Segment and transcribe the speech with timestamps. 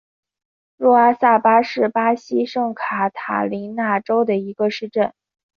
[0.77, 5.13] 若阿萨巴是巴西圣卡塔琳娜州的一个市镇。